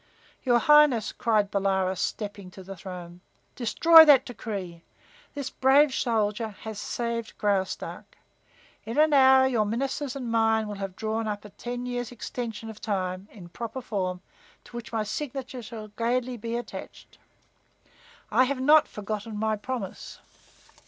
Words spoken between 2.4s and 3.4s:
to the throne,